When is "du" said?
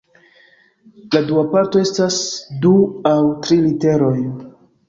2.65-2.73